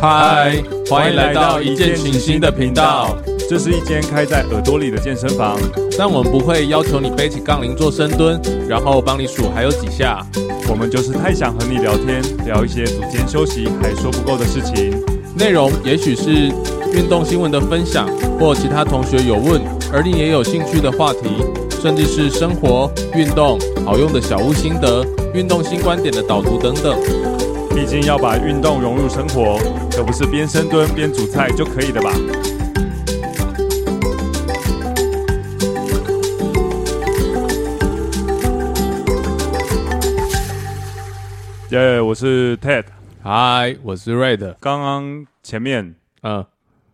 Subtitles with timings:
[0.00, 3.16] 嗨，欢迎来到一见倾心的频道。
[3.50, 5.58] 这是一间开在耳朵里的健身房，
[5.98, 10.24] 但我们不会要求你背起杠铃做深蹲，然后帮你数还有几下。
[10.68, 15.02] 我们就是太想和你聊天，聊一些组间休息还说不够的事情。
[15.36, 16.30] 内容也许是
[16.94, 18.08] 运动新闻的分享，
[18.38, 19.60] 或其他同学有问
[19.92, 21.28] 而你也有兴趣的话题，
[21.82, 25.04] 甚至是生活、运动好用的小物心得、
[25.34, 26.96] 运动新观点的导读等等。
[27.80, 29.56] 毕竟要把运动融入生活，
[29.92, 32.10] 可不是边深蹲边煮菜就可以的吧？
[41.70, 42.82] 耶，我是 Ted，
[43.22, 44.56] 嗨，我是 Red。
[44.58, 46.44] 刚刚前面，嗯，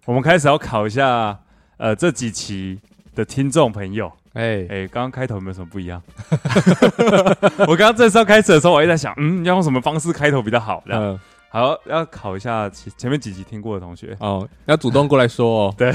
[0.05, 1.41] 我们开始要考一下，
[1.79, 2.79] 呃，这几期
[3.15, 4.13] 的听众朋友。
[4.35, 6.03] 哎哎、欸，刚、欸、刚开头有没有什么不一样？
[7.69, 10.83] 我刚刚正式要开始的时候，我一直在想，嗯，要用什么方式开头比较好？
[10.87, 11.19] 嗯，
[11.49, 15.75] 好，要考一下前前面几集听过的同学哦，要主动过来说哦。
[15.79, 15.93] 对，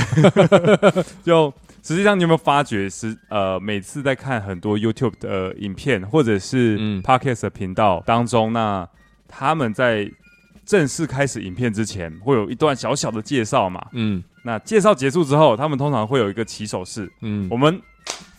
[1.22, 8.88] 就实际上你有没有发觉是呃，每次在看很多 YouTube 的影片或者是 Podcast 的频道当中，那
[9.28, 10.10] 他们在
[10.66, 13.86] 正式开始影片之前，会有一段小小的介绍嘛？
[13.92, 17.12] 嗯，那介绍结束之后，他们通常会有一个起手式。
[17.20, 17.82] 嗯，我们。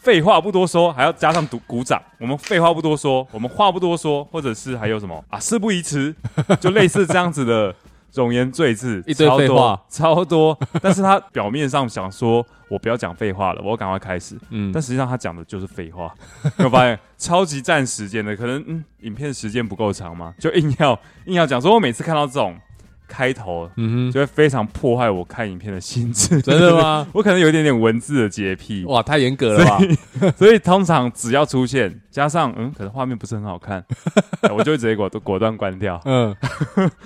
[0.01, 2.03] 废话不多说，还要加上鼓鼓掌。
[2.19, 5.39] 我们废话不多说，我们话不多说，或者是还有什么啊？
[5.39, 6.15] 事不宜迟，
[6.59, 7.75] 就类似这样子的
[8.11, 10.59] 冗言赘字，一堆废话，超多。
[10.81, 14.39] 但是他表面上想说，我不要讲废话了，我赶快开始。
[14.48, 16.12] 嗯，但实际上他讲的就是废话。
[16.45, 21.61] 有没有发现超级占时间的，可能嗯，影片时间不够长嘛，就硬要硬要讲。
[21.61, 22.56] 说我每次看到这种。
[23.11, 26.41] 开头，嗯哼，就会非常破坏我看影片的心智。
[26.41, 27.06] 真的吗？
[27.12, 28.84] 我可能有一点点文字的洁癖。
[28.86, 29.78] 哇，太严格了吧？
[29.78, 33.84] 所以， 所以通常只要出现加上嗯，可能画面不是很好看，
[34.56, 36.00] 我就会直接果果断关掉。
[36.05, 36.34] 嗯，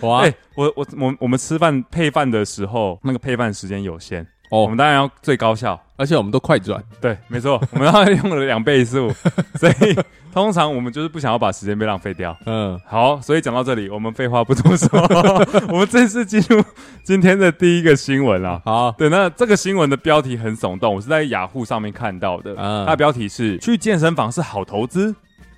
[0.03, 4.26] 哇，欸、我我我我们吃饭配饭的时候，那个配饭时间有限。
[4.54, 6.81] 哦，我们当然要最高效，而且我们都快转。
[7.00, 9.10] 对，没错，我们要用了两倍速，
[9.59, 9.98] 所以
[10.32, 12.37] 通常我们就是不想要把时间被浪费掉。
[12.47, 14.88] 嗯，好，所以讲到这里，我们废话不多说，
[15.69, 16.62] 我们正式进入
[17.03, 18.62] 今天的第一个新闻了。
[18.64, 22.54] 好，对，那这个新闻的标题很耸动，我是在雅虎上面看到的。
[22.56, 25.12] 嗯，它的标题是“去健身房是好投资”，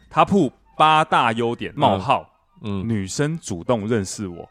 [0.09, 2.21] 它铺八大优点冒号。
[2.21, 4.49] 嗯，女生主动认识我，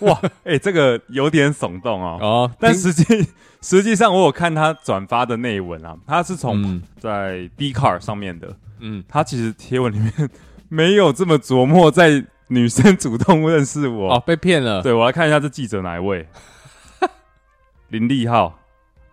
[0.06, 2.18] 哇，哎、欸，这个有点耸动哦。
[2.20, 3.04] 哦，但实际
[3.62, 10.30] 实际上我有看他转发的内文啊，他是从在 Dcard 上面的，嗯，他其实贴文里面
[10.68, 14.14] 没有这么琢磨在女生主动认识我。
[14.14, 14.82] 哦，被骗了。
[14.82, 16.28] 对，我来看一下这记者哪一位，
[17.88, 18.58] 林立浩，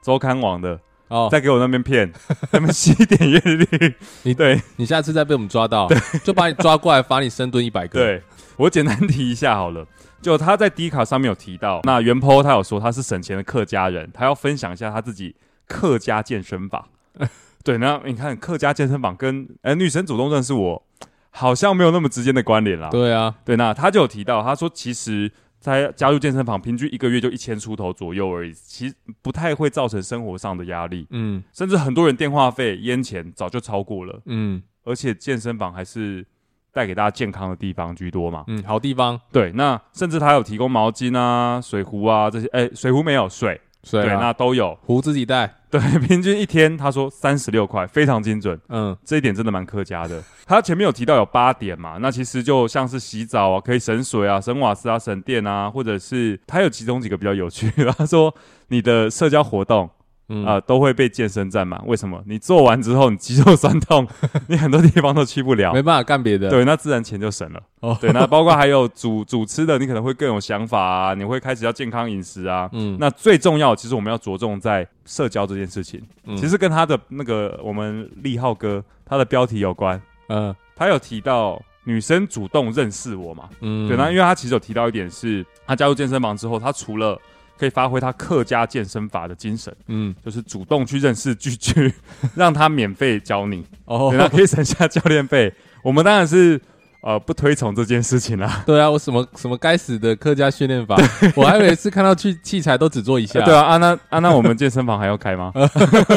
[0.02, 0.80] 周刊网的。
[1.10, 2.12] 哦，再给我那边骗，
[2.50, 8.00] 那边吸点阅率，你对，你下次再被我们抓到，对，就把你抓过来罚你深蹲一百个。
[8.00, 8.24] 对，
[8.58, 9.86] 我简单提一下好了，
[10.22, 15.36] 就他在 D 卡上面有提到，那原 po 他有说他是省钱的客家人，他要分享一下他自己
[15.68, 16.88] 客家健身法。
[17.64, 20.84] 对，那你看客家健身房跟哎、欸、女神主动认识我，
[21.30, 22.90] 好像没有那么直接的关联啦。
[22.90, 25.32] 对啊，对，那他就有提到，他说其实。
[25.64, 31.08] 在加入健身房，平均一个月就一千出头左右而已，其实不太会造成生活上的压力。
[31.12, 34.22] 嗯，甚至很多人电话费、烟钱早就超过了。
[34.26, 36.28] 嗯，而且健身房还是
[36.74, 38.44] 带给大家健康的地方居多嘛。
[38.48, 39.20] 嗯，好地方。
[39.32, 42.48] 对，那甚至他有提供毛巾啊、水壶啊这些。
[42.48, 43.62] 哎、欸，水壶没有水。
[43.84, 45.54] 水，啊、对，那都有壶自己带。
[45.70, 48.58] 对， 平均一天他说三十六块，非常精准。
[48.70, 50.24] 嗯，这一点真的蛮客家的。
[50.46, 57.70] 他前面有提到有八点嘛，那其实就像是洗澡啊，可以省水啊、省瓦斯啊、省电啊，或者是他有其中几个比较有趣。
[57.98, 58.34] 他说
[58.70, 59.90] 你的社交活动。
[60.30, 61.82] 嗯啊、呃，都会被健身占满。
[61.86, 62.22] 为什么？
[62.26, 64.08] 你做完之后，你肌肉酸痛，
[64.48, 66.50] 你很多地方都去不了，没办法干别的。
[66.50, 67.62] 对，那自然钱就省了。
[67.82, 72.70] 哦，对，那包括还有主主吃的，你可能会更有想法啊，你会开始要健康饮食啊。
[72.72, 76.02] 嗯，那最重要，其实我们要着重在社交这件事情。
[76.26, 80.02] 嗯，其实跟他的那个我们立浩哥他的标题有关。
[80.30, 83.50] 嗯，他有提到女生主动认识我嘛？
[83.60, 87.20] 嗯，对，那因为他其实有提到一点是，他加入健身房之后，他除了
[87.64, 91.94] 可以发挥他客家健身法的精神，嗯，就是主动去认识巨巨，
[92.36, 95.54] 让他免费教你，哦，对，他可以省下教练费。
[95.82, 96.60] 我们当然是
[97.02, 98.62] 呃不推崇这件事情啦。
[98.68, 100.98] 对啊，我什么什么该死的客家训练法，
[101.38, 103.40] 我还以为是看到去器材都只做一下。
[103.46, 105.54] 对啊，啊那啊那我们健身房还要开吗？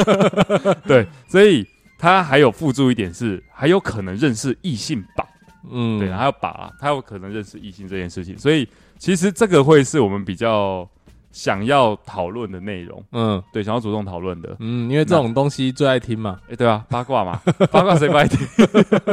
[0.85, 1.65] 对，所以
[1.97, 5.25] 他还有附注一点是，还有可能认识异性吧？
[5.71, 10.89] 嗯，对，还有把他有可能认识异性这件事情，所以其实这个会是我们比较。
[11.37, 17.39] 想要讨论的内容，嗯，对，想要主动讨论的，嗯，因为这种东西最爱听嘛，哎、欸，对啊，八卦嘛，
[17.71, 18.39] 八卦谁不爱听？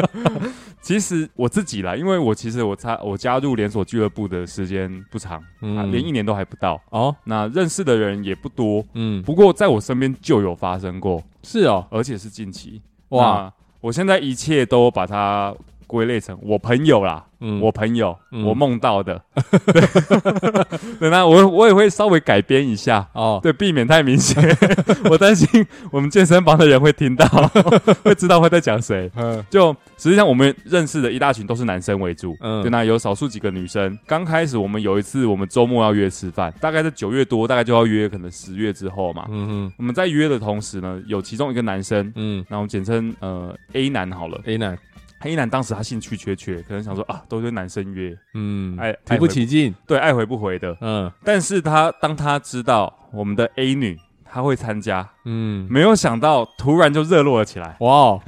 [0.82, 6.82] 其实我自己啦，因为我其实我加我加入连锁俱乐部的时间不长，嗯、啊，连一年都还不到。
[6.92, 7.14] 哦。
[7.26, 9.22] 那认识的人也不多，嗯。
[9.24, 12.82] 不过在我身边就有发生过，是哦，而且是近期。
[13.10, 15.54] 哇，我现在一切都把它
[15.94, 17.24] 归类成我朋友啦。
[17.46, 19.22] 嗯，我朋友，嗯、我梦到的，
[20.98, 24.42] 对，那我我也会稍微改编一下哦，对，避免太明显。
[25.12, 27.28] 我担心我们健身房的人会听到，
[28.02, 29.12] 会知道会在讲谁。
[29.18, 34.00] 嗯，就实际上我们认识的一大群都是男生为主，嗯，对，那有少数几个女生。
[34.08, 39.26] 刚开始我们有一次，我们周末要约吃饭，大概在九月多，大概就要约，可能十月之后嘛。
[39.30, 44.80] 嗯哼，我们在约的同时呢，有其中一个男生，嗯，那我们简称呃 A 男好了，A 男。
[45.24, 51.10] 黑男当时他兴趣缺缺，可能想说啊，都是男生约，嗯，爱提不起劲，对，爱回不回的，嗯。
[51.24, 58.22] 但是他当他知道我们的 A 女他会参加，嗯，没有想到突然就热络了起来，哇、哦，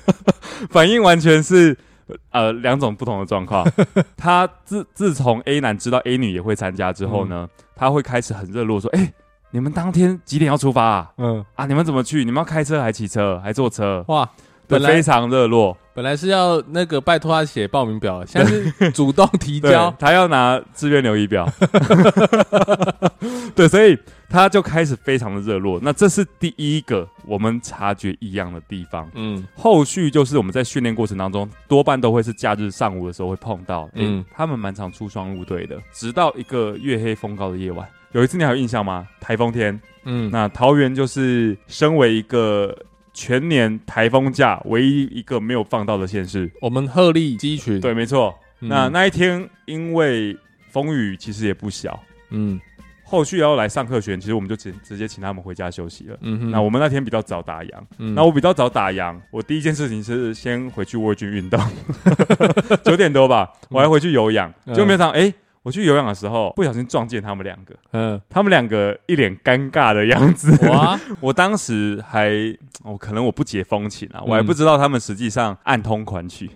[0.68, 1.74] 反应完全是
[2.32, 3.66] 呃两种不同的状况。
[4.14, 9.14] 他自自从 A 男知道 A 女也会参加之后呢，嗯、他会开始很热络说，哎、欸，
[9.52, 11.12] 你们当天几点要出发啊？
[11.16, 12.26] 嗯，啊，你们怎么去？
[12.26, 14.04] 你们要开车还骑车还坐车？
[14.08, 14.28] 哇！
[14.68, 15.76] 对，非常热络。
[15.94, 21.50] 本来是要那个拜托他写报名表，现在是 主动提交，他要拿志愿留意表。
[23.56, 23.98] 对，所以
[24.28, 25.80] 他就开始非常的热络。
[25.82, 29.10] 那这是第一个我们察觉异样的地方。
[29.14, 33.88] 嗯，后续就是我们在训练过程当中，多半都会是假日上午的时候会碰到。
[33.94, 35.80] 嗯，他们蛮常出双入对的。
[35.92, 39.06] 直到一个月黑风高的夜晚，有一次你还有印象吗？
[39.18, 39.80] 台风天。
[40.04, 42.76] 嗯，那桃园就是身为一个。
[43.16, 47.80] 全年台风假唯一一个没有放到的县市，我们鹤立鸡群。
[47.80, 48.38] 对，没错。
[48.60, 50.36] 嗯、那那一天因为
[50.70, 51.98] 风雨其实也不小，
[52.28, 52.60] 嗯，
[53.04, 56.18] 后续要来上课学，其实我们就直直接请他们回家休息了。
[56.20, 56.50] 嗯哼。
[56.50, 61.58] 那我们那天比较早打烊，嗯、那我比较早打烊，我第一件事情是先回去沃军运动，
[62.84, 65.32] 九点多吧，我还回去有氧，就没想哎。
[65.66, 67.74] 我去游泳的时候，不小心撞见他们两个。
[67.90, 70.56] 嗯，他们两个一脸尴尬的样子。
[70.68, 70.96] 哇！
[71.18, 72.30] 我当时还，
[72.84, 76.48] 我、哦、可能我不解风情啊，嗯、我还不知道他们实际上暗通款曲。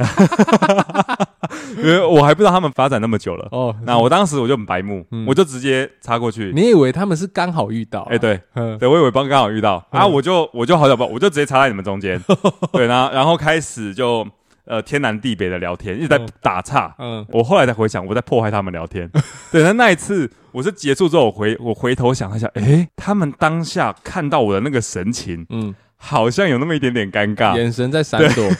[1.76, 3.46] 因为我还不知道他们发展那么久了。
[3.50, 6.50] 哦，那我当时我就很白目，嗯、我就直接插过去。
[6.54, 8.06] 你以为他们是刚好遇到、啊？
[8.08, 9.86] 哎、欸，对，嗯、对，我以为刚刚好遇到。
[9.90, 12.18] 嗯、啊，我就我就好巧不，我就直接插在你们中间。
[12.72, 14.26] 对，然后然后开始就。
[14.66, 16.94] 呃，天南地北的聊天，一直在打岔。
[16.98, 19.08] 嗯，嗯我后来才回想，我在破坏他们聊天。
[19.52, 28.50] 对，那那一次我是结束之后，我回我回头想一下，哎、欸，他们当下看到我的那个神情，嗯，好像有那么一点点尴尬，眼神在闪躲。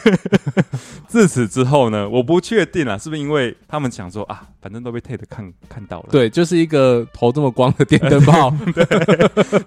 [1.09, 8.85] 自此之后呢，我不确定啊，是不是因为他们想说啊，反正都被 Ted 看看到了，对，就是一个头这么光的电灯 泡，对，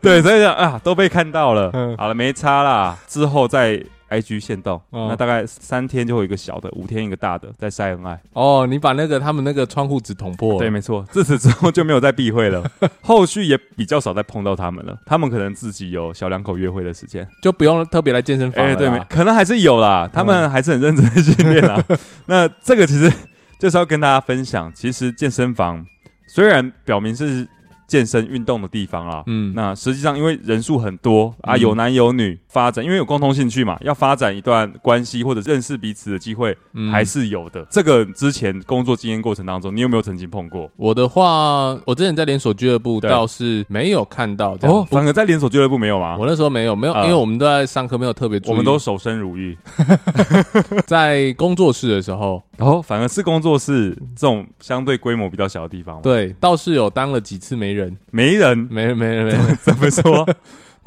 [0.02, 3.84] 对，所以讲啊，都被看到了，嗯，好了，没差啦，之后再。
[4.10, 8.20] I G 限动，哦、那大概三天就会有一个小的，五天一个大的，在晒恩爱。
[8.34, 10.60] 哦，你把那个他们那个窗户纸捅破了。
[10.60, 11.06] 对，没错。
[11.12, 12.64] 自此之后就没有再避讳了，
[13.02, 14.98] 后续也比较少再碰到他们了。
[15.06, 18.72] 他们可能自己有小两口约会的时间，就不用特别来健身房了。
[18.72, 20.10] 哎，对，可能还是有啦。
[20.12, 21.84] 他们还是很认真的训练啦。
[21.88, 21.98] 嗯、
[22.28, 23.12] 那这个其实
[23.60, 25.86] 就是要跟大家分享，其实健身房
[26.28, 27.48] 虽然表明是。
[27.90, 36.58] 健身运动的地方啊，嗯，那实际上因为人数很多啊，有男有女，发展因为有共同兴趣嘛，要发展一段关系或者认识彼此的机会，
[36.92, 37.64] 还是有的。
[37.70, 40.70] 这个之前工作经验过程当中，你有没有曾经碰过？
[40.76, 46.18] 我的话，我之前在连锁俱乐部倒是没有看到哦，反而在连锁俱乐部没有吗？
[46.20, 49.56] 我那时候没有，没有，因为我们都在上课，没有特别注意，我们都守身如玉。
[50.88, 57.96] 在工作室的时候，哦，反而是工作室这种相对规模比较小的地方，对，倒是有当了几次没人。
[58.12, 60.28] 没人，没人，没人，没人， 怎么说？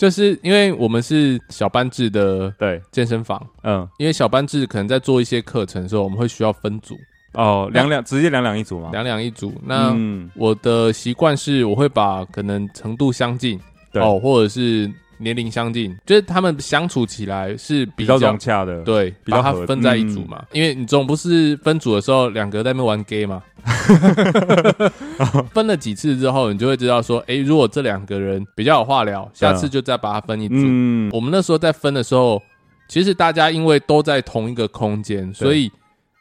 [0.02, 2.82] 就是因为我们是小班制的，对。
[2.90, 6.98] 健身房，嗯，因为小班制可能在做一些课程的时候，我们会需要分组。
[7.34, 9.54] 哦，两两直接两两一组嘛，两两一组。
[9.64, 9.96] 那
[10.34, 13.60] 我的习惯是，我会把可能程度相近，
[13.94, 14.90] 哦，或者是
[15.22, 23.42] 年龄相近，就是他们相处起来是比较融洽的，对，把它分在一组嘛，因为你总不是分组的时候两个在那边玩 gay 嘛。
[25.54, 30.56] 分了几次之后，你就会知道说，哎、欸，如果这两个人比较有话聊，下次就再把它分一组。
[30.56, 32.42] 嗯，我们那时候在分的时候，
[32.88, 35.70] 其实大家因为都在同一个空间，所以，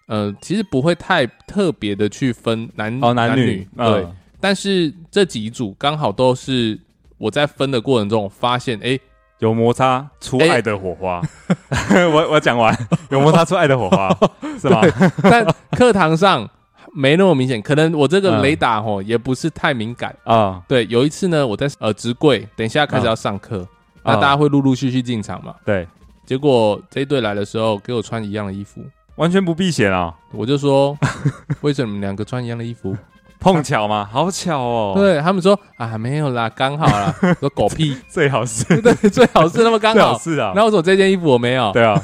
[0.06, 3.68] 呃，其实不会太特别的去分男哦男女。
[3.76, 4.06] 对，
[4.40, 6.80] 但是这几组刚好都是
[7.22, 9.00] 我在分的过程中发现，哎，
[9.40, 11.22] 有摩擦出爱的火花。
[12.12, 12.76] 我我讲完，
[13.10, 14.10] 有摩擦出爱的火花，
[14.60, 14.82] 是吧？
[15.24, 16.50] 但课堂上。
[16.94, 20.62] 没那么明显，可能我这个雷达吼也不是太敏感啊。
[20.68, 23.66] 对，有一次呢，我在呃直柜，等一下开始要上课，
[24.04, 25.56] 那大家会陆陆续续进场嘛。
[25.64, 25.88] 对，
[26.26, 28.82] 结果这一队来的时候给我穿一样的衣服，
[29.16, 30.14] 完全不避嫌啊！
[30.34, 30.98] 我就说，
[31.62, 32.94] 为什么你们两个穿一样的衣服？
[33.42, 34.08] 碰巧吗？
[34.14, 34.94] 好巧哦！
[34.96, 37.14] 对他们说啊，没有啦，刚好啦。
[37.42, 40.54] 说狗屁，最好是， 对，最好是那么刚好是啊。
[40.56, 42.02] 然后我说这件衣服我没有，对啊。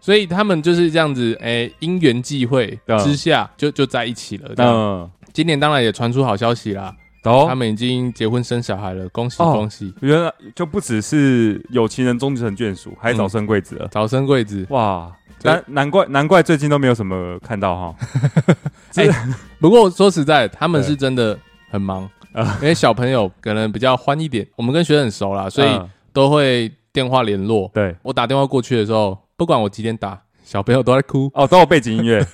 [0.00, 4.50] 所以他们就是这样子，哎，因缘际会之下就就在一起了。
[4.58, 9.92] 嗯，今年当然也传出好消息啦，哦，他们已经结婚生小孩了，恭喜恭喜！
[10.00, 15.10] 原来就不只是有情人终成眷属，还早生贵子了，早生贵子哇！
[15.42, 17.94] 难难怪难怪最近都没有什么看到哈。
[18.96, 19.06] 哎，
[19.60, 21.38] 不过说实在，他们是真的
[21.70, 24.46] 很忙啊，因为小朋友可能比较欢一点。
[24.56, 25.80] 我们跟学生很熟啦，所以
[26.12, 27.70] 都会电话联络。
[27.74, 32.24] 对，我打电话过去的时候，不管我几点打， 小朋友都在哭哦，都有背景音乐。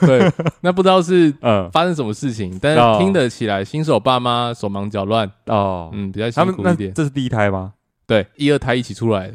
[0.00, 6.92] 对，那不知道是嗯发生什么事情，但是听得起来新手爸妈手忙脚乱哦，嗯，比较辛苦一点。
[6.92, 7.72] 这是第一胎吗？
[8.06, 9.34] 对，一二胎一起出来的。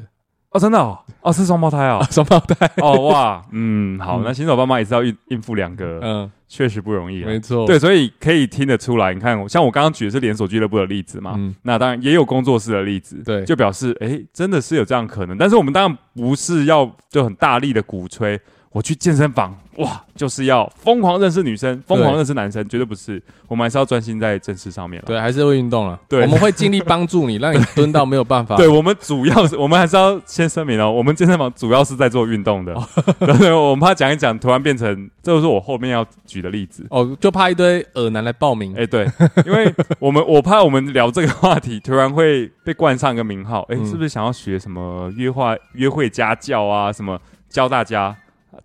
[0.51, 2.70] 哦，真的哦，哦是双胞胎哦， 双胞胎。
[2.77, 18.39] 哦哇，嗯好，那新手爸妈也是要应应付两个，嗯，确实不容易，没错，对，所以可以听得出来，你看，像我刚刚举的是连锁俱乐部的例子嘛，嗯，那当然也有工作室的例子，对，就表示哎，真的是有这样可能，但是我们当然不是要就很大力的鼓吹。
[18.75, 23.24] 我去健身房，哇，就是要疯狂认识女生，疯狂认识男生，绝对不是。
[23.48, 25.05] 我们还是要专心在正事上面了。
[25.08, 25.98] 对，还是会运动了。
[26.10, 28.58] 对，我们会尽力帮助你，让你蹲到没有办法。
[28.58, 32.75] 对，我们主要是，我们还是要先声明哦，我们健身房主要是在做运动的。
[33.17, 36.86] 对，我们怕讲一讲，突然变成，这就是我后面要举的例子。
[36.89, 38.75] 哦，就怕一堆恶男来报名。
[38.75, 39.10] 哎，对，
[39.46, 43.62] 因为我们我怕我们聊这个话题，突然会被冠上一个名号。
[43.70, 46.91] 哎，是不是想要学什么约会约会家教啊？
[46.91, 47.17] 什么
[47.48, 48.13] 教大家？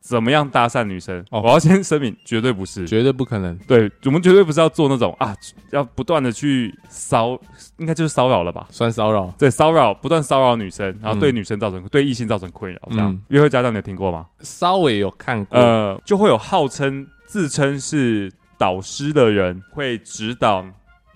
[0.00, 1.24] 怎么样搭讪女生？
[1.30, 3.56] 哦，我要先声明，绝对不是，绝对不可能。
[3.66, 5.34] 对，我们绝对不是要做那种啊，
[5.70, 7.38] 要不断的去骚，
[7.78, 8.66] 应该就是骚扰了吧？
[8.70, 13.10] 算骚扰，对，骚扰，不断骚扰女生，然后对女生造成、嗯、对异性造成困扰，这样。
[13.10, 14.26] 嗯、约会家长你有听过吗？
[14.40, 20.64] 稍微有看过，呃，就会有号称自称是导师的人，会指导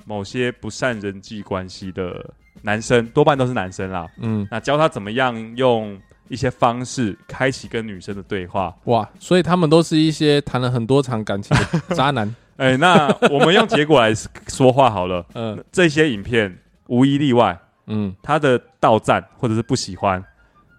[0.05, 4.07] 某些不善人际关系的男生，多半都是男生啦。
[4.21, 5.99] 嗯，那教他怎么样用。
[6.29, 9.09] 一些方式开启跟女生的对话，哇！
[9.19, 12.35] 所以他们都是一些谈了很多场感情的渣男。
[12.57, 14.15] 哎、欸，那我们用结果来
[14.49, 15.27] 说话好了。
[15.35, 20.25] 嗯，这些影片无一例外，嗯，他的到赞或者是不喜欢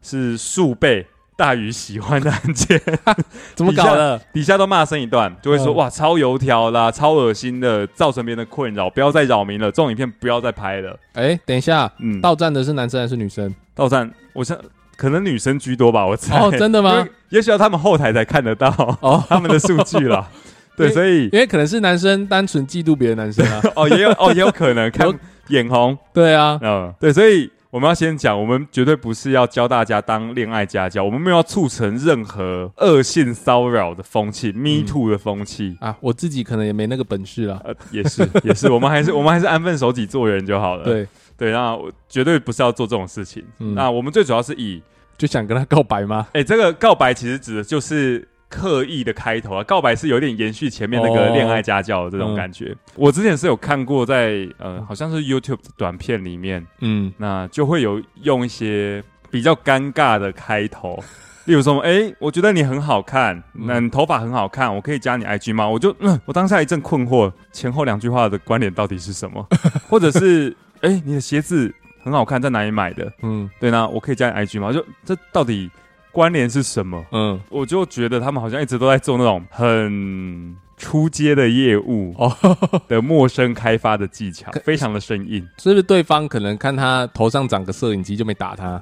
[0.02, 2.82] 是数倍大于喜欢的案件。
[3.56, 4.18] 怎么搞的？
[4.32, 9.68] 底下都骂声一段，就会说、嗯、哇，超油条啦，超恶心的，造成别人的困扰，不要再扰民了。
[9.68, 10.98] 这种影片不要再拍了。
[11.14, 13.54] 哎、欸，等一下，嗯，到站的是男生还是女生？
[13.76, 14.58] 到站，我想。
[14.96, 16.40] 可能女生居多吧，我猜。
[16.40, 17.08] 哦，真的吗？
[17.30, 18.70] 也许要他们后台才看得到
[19.02, 20.30] 哦， 他们的数据啦。
[20.78, 23.62] 对，所以因为可能是男生单纯嫉妒别的男生啊。
[23.76, 25.08] 哦，也有哦，也有可能看
[25.48, 25.98] 眼红。
[26.14, 35.96] 对啊，嗯，对，所以我们要先讲，我们绝对不是要教大家当恋爱家教，我们没有要促成任何恶性骚扰的风气，Me Too 的风气啊。
[36.02, 37.62] 我自己可能也没那个本事啦。
[37.64, 40.84] 呃，也是，也是，我们还是我们还是安分守己做人就好了。
[40.84, 41.08] 对。
[41.38, 43.44] 对，那我绝对不是要做这种事情。
[43.60, 44.82] 嗯、那我们最主要是以
[45.18, 46.28] 就想跟他告白吗？
[46.34, 49.64] 哎、欸，这个告白其实指的就是刻意的开头啊。
[49.64, 52.66] 告白是有点延续前面那个恋爱家教的这种感觉。
[52.66, 61.04] 哦嗯、我之前是有看过在呃，好像是 YouTube 的短片里面，嗯，那就会有用一些比较尴尬的开头，
[61.46, 65.68] 例如说，哎、欸，我觉得你很好看，那你头发很好看，我可以加你 IG 吗？
[65.68, 69.46] 我就嗯，我当下一阵困惑，前后两句话的关联到底是什么？
[69.90, 70.56] 或者是？
[70.82, 73.12] 哎、欸，你的鞋子很好看，在哪里买的？
[73.24, 74.72] 嗯，对呢，我可以加你 IG 吗？
[74.72, 75.70] 就这到底
[76.12, 77.04] 关联是什么？
[77.12, 85.42] 嗯，我就觉得他们好像一直都在做那种很出街的业务哦的陌生开发的技巧，非常的生硬。
[85.58, 88.82] 是不是对方可能看他头上长个摄影机就没打他？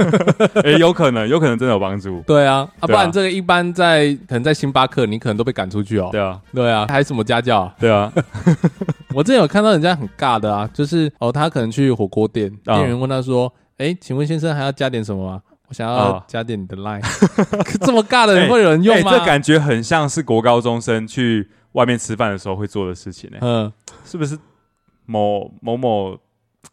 [0.62, 2.20] 哎、欸，有可能，有可能真的有帮助。
[2.26, 6.10] 对啊，啊，不然这个一般在可能在星巴克，你可能都被赶出去哦。
[6.12, 7.72] 对啊，对啊，还什么家教？
[7.80, 8.12] 对啊。
[9.14, 15.42] 我之前有看到人家很尬的啊，就是哦，他可能去火锅店，店员问他说：“哎，请问先生还要加点什么吗？
[15.68, 17.02] 我想要加点你的 line。
[17.84, 19.10] ”这么尬的人会有人用吗？
[19.12, 23.38] 这感觉很像是国高中生去外面吃饭的时候会做的事情呢。
[23.40, 23.72] 嗯，
[24.04, 24.38] 是不是
[25.06, 26.16] 某某某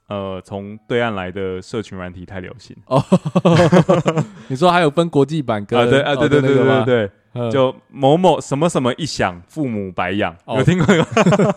[0.08, 2.75] 呃从对岸来的社群软体太流行？
[2.86, 3.03] 哦，
[4.48, 7.12] 你说还有分国际版跟啊对啊对对对对对。
[7.51, 11.06] 就某某什么什么一响，父母白养，有听过吗？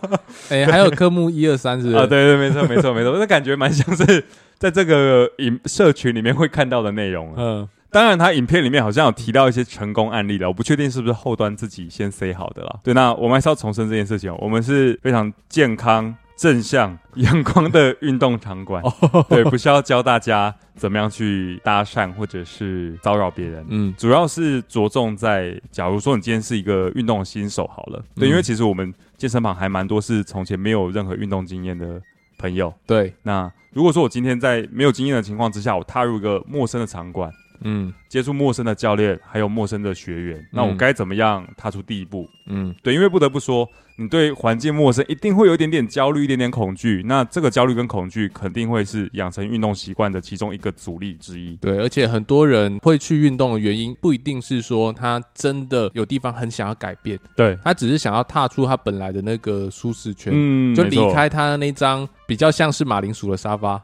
[0.51, 1.91] 哎，还有科目一二三是？
[1.97, 4.25] 啊，对对，没错没错没错， 那感觉蛮像是
[4.59, 7.35] 在这个影社群里面会看到的内容。
[7.37, 12.77] 嗯，当然，他影片里面好像有提到一些成功案例了，我不确定是不是后端自己先 say 好的啦。
[12.85, 16.15] 对，那我们还是要重申这件事情，我们是非常健康。
[16.41, 18.83] 正向阳光的运动场馆，
[19.29, 32.01] 对，不需要教大家怎么样去搭讪或者是骚扰别人，嗯，主要是着重在，假如说你今天是一个运动新手好了，对，因为其实我们健身房还蛮多是从前没有任何运动经验的
[32.39, 37.31] 朋友，对，那如果说我今天在没有经验的情况之下，我踏入一个陌生的场馆。
[37.63, 42.27] 嗯，接触陌生的教练，还有陌生的学员，那我该怎么样踏出第一步？
[42.47, 43.69] 嗯，对，因为不得不说，
[44.01, 47.03] 你对环境陌生，一定会有一点点焦虑，一点点恐惧。
[47.05, 51.55] 那这个焦虑跟恐惧，肯定会是养成运动习惯的其中一个阻力之一。
[51.57, 63.79] 对，而且很多人会去运动的原因，不一定是说他真的有地方很想要改变，对，他只是想要踏出他本来的那个舒适圈，嗯，就离开他的那张比较像是马铃薯的沙发。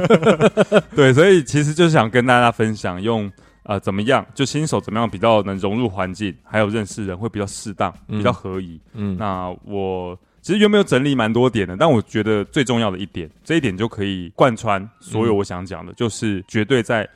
[0.94, 3.00] 对，所以其实就是想跟大家分享。
[3.00, 3.32] 用
[3.70, 8.80] 呃怎么样，就新手怎么样比较能融入环境，还有认识人会比较适当，比较合宜。
[8.94, 17.08] 嗯，那我其实原本有整理蛮多点的，但我觉得最重要的一点，这一点就可以贯穿所有我想讲的，嗯、就是绝对在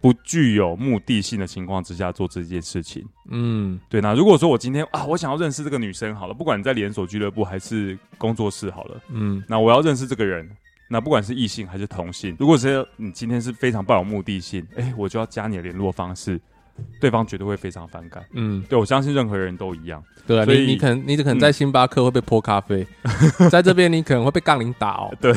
[0.00, 3.04] 不具有目的性的情况之下做这件事情。
[3.28, 4.00] 嗯，对。
[4.00, 10.48] 那如果说我今天啊，我想要认识这个女生，好了，不管你在连锁俱乐部还是工作室，好了，嗯，那我要认识这个人。
[10.88, 16.40] 那不管是异性还是同性，如果是你今天是非常抱有目的性，哎、欸，我就要加你的联络方式，
[17.00, 18.24] 对方绝对会非常反感。
[18.32, 20.02] 嗯，对，我相信任何人都一样。
[20.26, 22.86] 对啊，所以你你可能你可能在星巴克会被泼咖啡，
[23.38, 25.14] 嗯、在这边你可能会被杠铃打哦。
[25.20, 25.32] 对，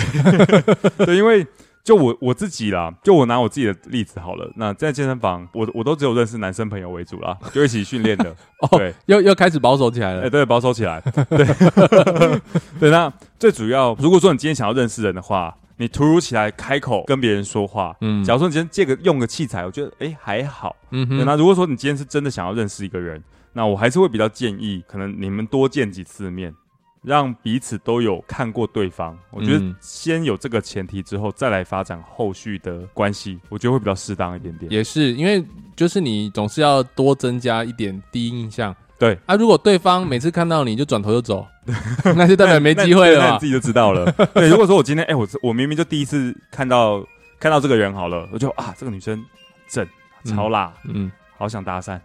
[1.06, 1.46] 对，因为
[1.84, 4.52] 就我我自己啦，就我拿我自己的例子好了。
[4.56, 8.30] 那在健身房，我我都只有认识男生朋友为主啦，就一起训练的。
[8.62, 10.22] 哦，对，又又开始保守起来了。
[10.22, 11.02] 哎、欸，对，保守起来。
[11.30, 11.46] 对
[12.80, 13.12] 对，那。
[13.40, 21.26] 最主要，如果说你今天想要认识人的话，你突如其来开口跟别人说话，嗯，假如说你今天借个用个器材，我觉得哎还好，嗯哼。
[21.26, 26.54] 那如果说你今天是真的想要认识一个人，那我还是会比较建议，可能你们多见几次面，
[27.02, 29.18] 让彼此都有看过对方。
[29.32, 34.72] 我觉得先有这个前提之后，再来发展后续的关系，我觉得会比较适当一点点。
[34.72, 35.44] 也是因为
[35.76, 38.76] 就是你总是要多增加一点第一印象。
[38.98, 41.48] 对啊，如果对方每次看到你就转头就走，
[42.18, 43.28] 那就代表没机会了。
[43.28, 44.12] 那你自己就知道了。
[44.36, 47.02] 对，如果说我今天，哎、欸，我我明明就第一次看到
[47.40, 49.26] 看到这个人好了，我就啊，这个女生
[49.70, 49.88] 正
[50.26, 51.98] 超辣，嗯，嗯好想搭讪，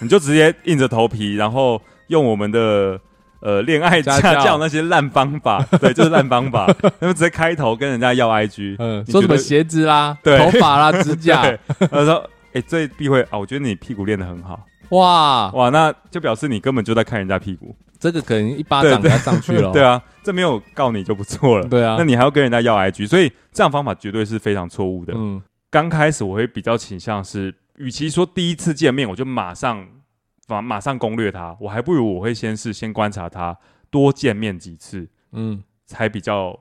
[0.00, 2.98] 你就直接硬着头皮，然后用我们的
[3.40, 4.58] 呃恋爱家教。
[4.58, 6.66] 那些烂方法，对，就是烂方法，
[6.98, 10.38] 他们直接开头跟人家要 IG，嗯，说什么鞋子啦、对。
[10.38, 11.42] 头发啦、指甲，
[11.90, 12.14] 他说，
[12.52, 14.66] 哎、欸，这必会啊，我觉得你屁股练得很好。
[14.90, 15.50] 哇。
[15.52, 19.70] 哇，那就表示你根本就在看人家屁股，这个可能一巴掌给他上去了。
[19.72, 21.68] 对啊，这没有告你就不错了。
[21.68, 25.12] 对啊，那你还要跟人家要 IG，所以这样方法绝对是非常错误的。
[25.14, 29.86] 嗯，刚开始我会比较倾向是，与其说第一次见面我就马上
[30.48, 33.56] 马马上攻略他，我还不如我会先是先观察他，
[33.90, 36.58] 多见面几次，嗯，才比较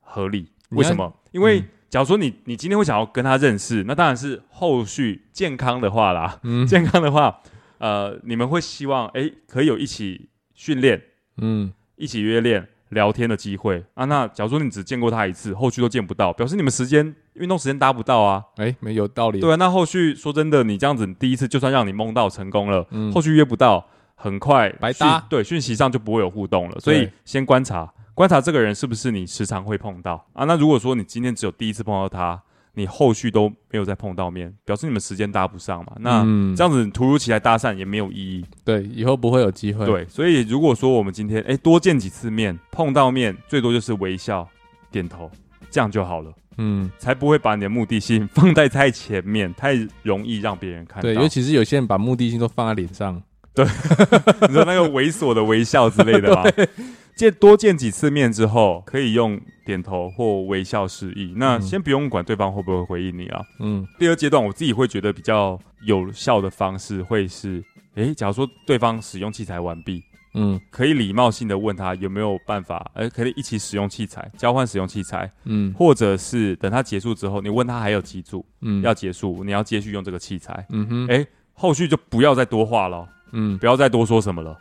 [0.00, 0.48] 合理。
[0.68, 1.12] 为什么？
[1.32, 6.38] 因为假如说你你今天会想要跟他认识，那当然是后续健康的话啦。
[6.44, 7.40] 嗯，健康的话。
[7.78, 11.02] 呃，你们会希望哎，可以有一起训练，
[11.38, 14.04] 嗯，一起约练聊天的机会啊。
[14.04, 18.42] 那假如说你只见过他一次，后续都见不到，表示你们时间运动时间搭不到啊。
[18.56, 19.40] 哎，没有道理。
[19.40, 25.24] 对啊，那后续说真的，你这样子第一次就算让你梦到成功了，嗯，后续约不到，很快白搭。
[25.28, 26.80] 对，讯息上就不会有互动了。
[26.80, 30.44] 所以先观察观察这个人是不是你时常会碰到啊。
[30.44, 32.42] 那如果说你今天只有第一次碰到他。
[32.74, 35.92] 你后续都没有再碰到面，表示你们时间搭不上嘛？
[36.00, 36.22] 那
[36.56, 38.42] 这样子突如其来搭讪也没有意义。
[38.64, 39.84] 对，以后不会有机会。
[39.84, 44.48] 对，所以如果说我们今天哎多见几次面，碰到面最多就是微笑、
[44.90, 45.30] 点头，
[45.68, 46.32] 这样就好了。
[46.58, 51.02] 嗯，才不会把你的目的性放在太前面，太容易让别人看到。
[51.02, 53.22] 对，尤其是有些人把目的性都放在脸上。
[53.54, 53.64] 对，
[54.48, 56.44] 你说那个猥琐的微笑之类的吧。
[57.14, 61.34] 见多见几次面之后，可以用点头或微笑示意。
[61.36, 63.42] 那先不用管对方会不会回应你啊。
[63.60, 63.86] 嗯。
[63.98, 67.62] 第二阶段，我自己会觉得比较有效的方式会是：
[67.96, 70.02] 诶，假如说对方使用器材完毕，
[70.34, 84.58] 嗯，可以礼貌性的问他有没有办法，呃，可以一起使用器材，交换使用器材，嗯，或者是等他结束之后，你问他还有几组，嗯，要结束，你要继续用这个器材，嗯哼，哎，后续就不要再多话了，嗯，不要再多说什么了。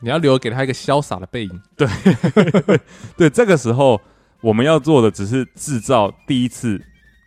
[0.00, 1.62] 你要留给他一个潇洒的背影。
[1.76, 1.88] 对，
[3.16, 3.98] 对，这个时候
[4.42, 6.78] 我们要做的只是制造第一次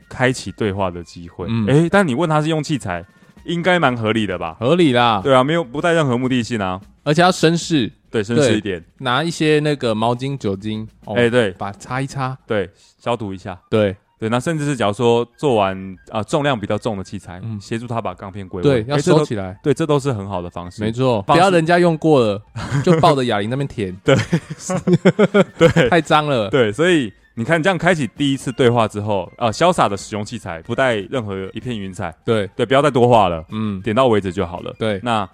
[0.07, 1.47] 开启对话的机会。
[1.49, 3.03] 嗯，诶，但你问他是用器材，
[3.45, 4.55] 应该蛮合理的吧？
[4.59, 5.21] 合理啦。
[5.23, 15.73] 对啊，没有不带任何目的性啊，而且要绅士，对，绅士一点，拿一些那个毛巾、酒精，哎，对，把擦一擦，对，消毒一下，对，对，那甚至是假如说做完
[16.09, 22.41] 啊、呃、重量比较重的器材，嗯，协助他把钢片归位，对，要收起来，对，这都是很好的方式，没错，不要人家用过了
[22.83, 24.13] 就抱着哑铃那边舔，对，
[25.57, 35.29] 对，太脏了，对，所以你看这样开启第一次对话之后，啊、呃，潇洒的使用器材，不带任何一片云彩，对，对，不要再多话了，嗯，点到为止就好了，对，那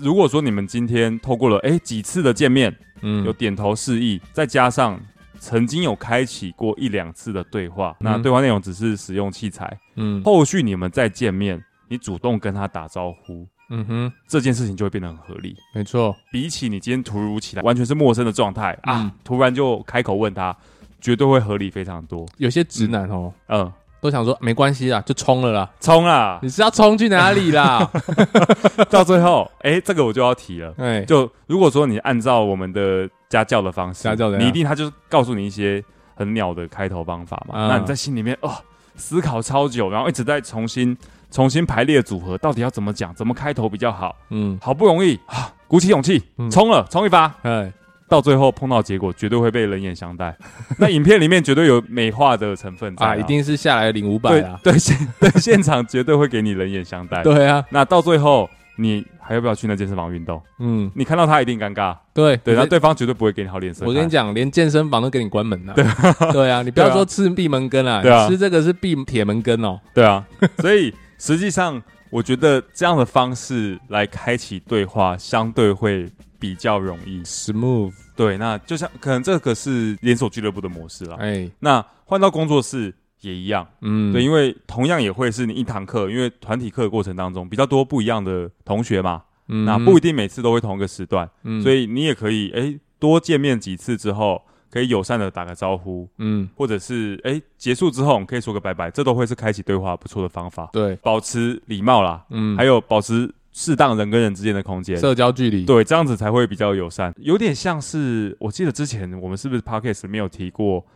[0.00, 5.00] 如果说你们今天透过了哎几次的见面，嗯，有点头示意，再加上。
[5.40, 9.78] 曾经有开启过一两次的对话，嗯、那对话内容只是使用器材。
[9.94, 15.54] 嗯，后续你们再见面，你主动跟他打招呼，嗯哼，这件事情就会变得很合理。
[15.72, 20.54] 没错，比起你今天突如其来完全是陌生的状态、嗯、啊，突然就开口问他，
[21.00, 22.26] 绝对会合理非常多。
[22.38, 26.38] 有些直男哦，嗯，嗯都想说没关系啦，就冲了啦，冲啦！
[26.42, 27.90] 你是要冲去哪里啦？
[28.90, 30.72] 到最后，哎、欸，这个我就要提了。
[30.78, 33.08] 哎，就如果说你按照我们的。
[33.28, 35.84] 家教的方式，家教的，你一定他就告诉你一些
[36.14, 37.54] 很鸟的开头方法嘛？
[37.56, 38.50] 嗯、那你在心里面哦
[38.96, 40.96] 思考超久，然后一直在重新
[41.30, 44.16] 重新排列组合，到底要怎么讲，怎么开头比较好？
[44.30, 46.18] 嗯，好不容易啊，鼓起勇气
[46.50, 47.70] 冲、嗯、了，冲一发，哎，
[48.08, 50.36] 到最后碰到结果，绝对会被冷眼相待。
[50.78, 57.22] 那影片里面绝对有美化的成分在啊，一定是下来领五百啊，对 现对现场绝对会给你冷眼相待。
[57.22, 58.48] 对啊，那到最后。
[58.80, 60.40] 你还要不要去那健身房运动？
[60.60, 61.96] 嗯，你看到他一定尴尬。
[62.14, 63.84] 对对，那对方绝对不会给你好脸色。
[63.84, 65.74] 我跟你讲，连健身房都给你关门了。
[65.74, 65.84] 对
[66.30, 69.80] 对啊，你不要说吃闭门羹啊，吃这个是闭铁门羹哦。
[69.92, 70.24] 对啊，
[70.62, 77.22] 所以实际上我觉得这样的方式来开启对话，相对会比较容易。
[77.22, 77.94] Smooth。
[78.16, 81.16] 对，那就像可能这个是连锁俱乐部的模式了。
[81.16, 82.94] 哎，那换到工作室。
[83.22, 110.86] 也一样，嗯，对，因为同样也会是你一堂课，因为团体课的过程当中比较多不一样的同学嘛，嗯，那不一定每次都会同一个时段，嗯，所以你也可以，哎，多见面几次之后，可以友善的打个招呼，嗯，或者是，哎，结束之后我们可以说个拜拜，这都会是开启对话不错的方法，对，保持礼貌啦，嗯，还有保持适当人跟人之间的空间，社交距离，对，这样子才会比较友善，有点像是我记得之前我们是不是 Podcast 没有提过？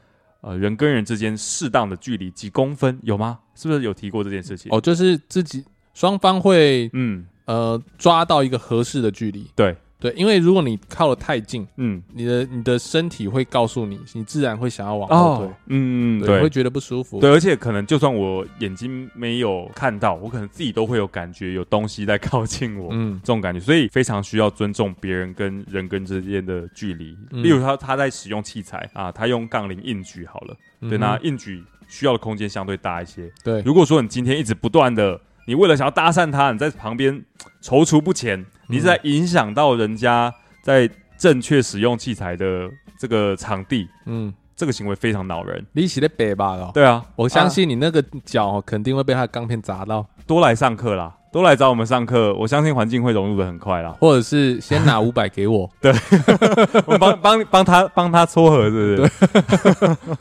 [0.42, 3.40] 呃，人跟人之间适当的距离几公分有吗？
[3.56, 4.70] 是不是有提过这件事情？
[4.72, 9.76] 哦，就是自己双方会，嗯，呃，抓到一个合适的距离，对。
[10.02, 17.20] 对，因为如果你靠的太近，嗯，你的你的身体会告诉你，你自然会想要往后退，嗯嗯，对，会觉得不舒服。
[17.20, 27.16] 对，而且可能就算我眼睛没有看到，我可能自己都会有感觉，有东西在靠近我，嗯，这种感觉，所以非常需要尊重别人跟人跟之间的距离。
[27.30, 33.30] 例如他他在使用器材啊，他用杠铃硬举好了，对，那硬举需要的空间相对大一些。
[33.44, 37.24] 对，如果说你今天一直不断的，你为了想要搭讪他，你在旁边
[37.62, 38.44] 踌躇不前。
[38.68, 45.66] 你是在影响到人家在正确使用器材的这个场地，嗯，这个行为非常恼人。
[45.72, 46.52] 你起的北吧？
[46.52, 50.06] 哦，对啊，我相信你那个脚肯定会被他的钢片砸到。
[50.26, 53.96] 多来上课啦，多来找我们上课，我相信环境会融入的很快啦。
[53.98, 55.92] 或者是先拿 五百给我，对，
[56.86, 58.96] 我帮帮帮他帮他撮合，是不是？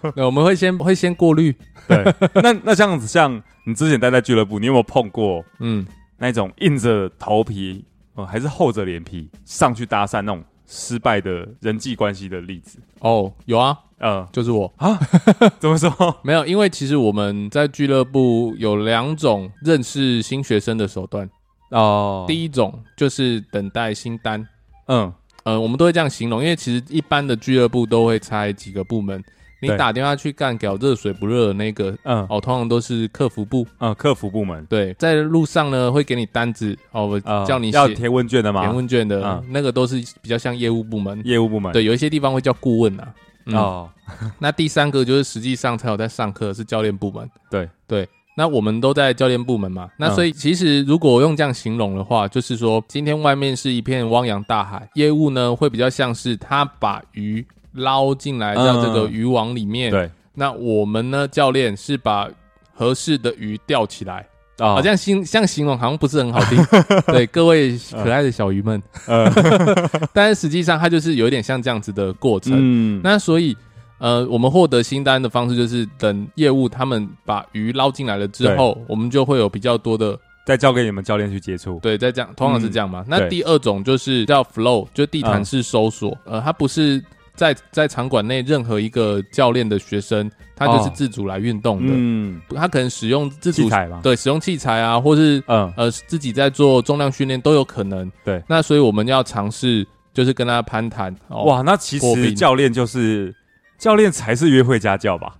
[0.02, 1.54] 对， 对，我们会先会先过滤。
[1.88, 2.04] 对，
[2.41, 5.43] 那那这样子，像你之前待在俱乐部，你有没有碰过？
[5.60, 5.86] 嗯，
[6.17, 7.84] 那种硬着头皮。
[8.13, 12.79] 呃，还是厚着脸皮上去搭讪那种失败的人际关系的例子。
[12.99, 14.73] 哦，有啊，嗯，就是我。
[14.77, 14.97] 啊，
[15.60, 15.91] 怎么说？
[16.23, 21.29] 没有，因为其实我们在俱乐部有两种认识新学生的手段。
[21.71, 22.23] 哦。
[22.25, 24.47] 第一种就是等待新单，
[24.88, 25.13] 嗯。
[25.43, 29.21] 呃，我们都会这样形容，因为其实一般的俱乐部都会拆几个部门。
[29.62, 38.62] 你打电话去干搞热水不热的那个，嗯，哦，通常都是客服部，嗯，客服部门，对，在路上呢会给你单子，哦，我叫你写要填问卷的吗？
[38.62, 43.13] 填问卷的，嗯，那个都是比较像业务部门，业务部门，对，有一些地方会叫顾问啊，
[43.54, 43.89] 哦，
[44.39, 47.69] 那第三个就是实际上才有在上课是教练部门，对。
[47.88, 57.45] 对，那我们都在教练部门嘛，那所以其实如果用这样形容的话，就是说今天外面是一片汪洋大海，业务呢会比较像是他把鱼。
[57.73, 60.10] 捞进来到这个渔网里面，对。
[60.34, 61.27] 那我们呢？
[61.27, 62.29] 教练是把
[62.73, 64.25] 合适的鱼钓起来
[64.60, 66.57] 啊，好像形像形容好像不是很好听。
[67.07, 69.29] 对，各位可爱的小鱼们，呃
[70.13, 72.53] 但是实际上它就是有一点像这样子的过程。
[72.55, 73.55] 嗯，那所以
[73.97, 81.77] 呃，我们获得新单的方式就是等业务他们把鱼捞进来了之后，我们就会有比较多的再交给你们教练去接触。
[81.84, 83.03] 对，再这样，通常是这样嘛。
[83.05, 86.17] 那第二种就是叫 flow，就地毯式搜索。
[86.23, 87.03] 呃，它不是。
[87.35, 91.91] 在在场馆内，任何一个教练的学生，他就是自主来运动的。
[91.91, 98.11] 哦、嗯，他可能使用自主器材嘛，对，使用器材啊，或是嗯呃自己在做重量训练都有可能。
[98.23, 101.15] 对，那所以我们要尝试，就是跟他攀谈。
[101.29, 103.33] 哇，那其实教练就是
[103.77, 105.35] 教练才是约会家教吧？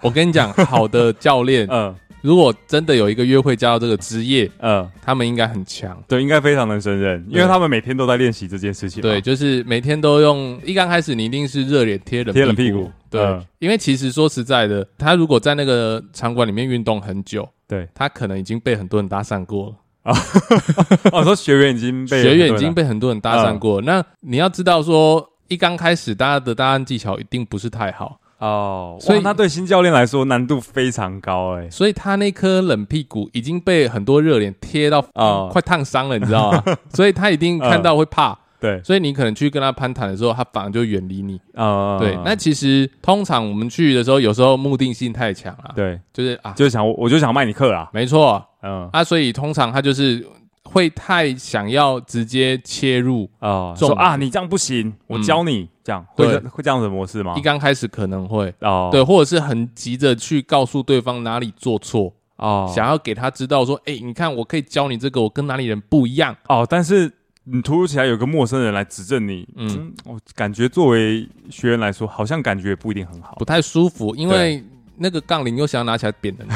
[0.00, 1.94] 我跟你讲，好的教练， 嗯。
[2.22, 9.00] 如果真的有一个约会加到这个职业，嗯，他们应该很强，对，应该非常能胜任，因为他们每天都在练习这件事情。
[9.00, 10.60] 对，就是每天都用。
[10.64, 20.18] 一刚开始你一定是热脸贴冷贴冷屁股，对，嗯、因为其实说实在的，他如果在那个场馆里面运动很久，对，他可能已经被很多人搭讪过了啊。
[21.12, 28.19] 哦，说学员已经被学员已经被很多人搭讪过，嗯、那你要知道说，一刚开始大家的搭讪技巧一定不是太好。
[28.40, 36.64] 哦，所以他对新教练来说难度非常高哎，所以他那颗冷屁股已经被很多热脸贴到啊，快烫伤了，你知道吗？
[36.94, 41.40] 所以他一定看到会怕，对，所以你可能去跟他攀谈的时候，他反而就远离你。
[41.54, 41.98] 啊。
[41.98, 50.26] 对，那其实通常我们去的时候，有时候目的性太强了，对，就是啊，就是想我就想卖你课啦，没错，嗯，啊，所以通常他就是。
[50.72, 57.34] 会太想要直接切入啊，说啊，你这样不行，我教你这样，会会这样子的模式吗？
[57.36, 66.64] 一刚开始可能会哦，对，或者是很急着去告诉对方哪里做错哦，想要给他知道说，哎，你看我可以教你这个，我跟哪里人不一样哦。
[66.68, 74.64] 但是你突如其来有个陌生人来指正你，嗯，我感觉作为学员来说，好像感觉不一定很好，不太舒服，因为
[74.98, 76.48] 那个杠铃又想要拿起来扁人。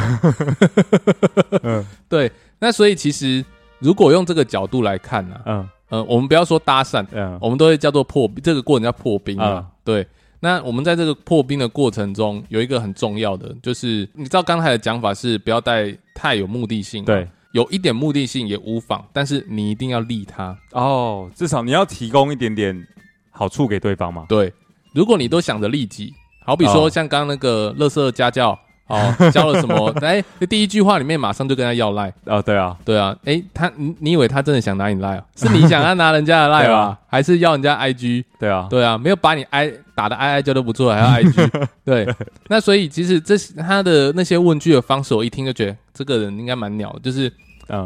[1.64, 3.44] 嗯， 对，那所以其实。
[3.78, 9.58] 如果用这个角度来看呢、啊，嗯呃，我们不要说搭讪，嗯，我们都会叫做破这个过程叫破冰啊。
[9.58, 10.06] 嗯、对，
[10.40, 22.86] 那我们在这个破冰的过程中，有一个很重要的，就是你知道刚才的讲法是不要带太有目的性，对，有一点目的性也无妨，但是你一定要利他哦，至少你要提供一点点
[23.30, 24.24] 好处给对方嘛。
[24.28, 24.52] 对，
[24.94, 26.12] 如果你都想着利己，
[26.44, 28.58] 好比说像刚刚那个乐色家教。
[28.86, 29.90] 哦，教了什么？
[30.02, 35.24] 哎，第一句话里面马上就跟他要赖啊，对啊，对啊，哎，他你你以为他真的想拿你赖啊？
[35.36, 36.98] 是你想要拿人家的赖吧？
[37.08, 38.24] 还是要人家 IG？
[38.38, 41.66] 对啊，对啊，没有把你挨打的哀哀叫都不错，还要 IG？
[41.84, 42.06] 对，
[42.48, 47.32] 那所以其实这他的那些问句的方式，我一听就觉得这个人应该蛮鸟，就是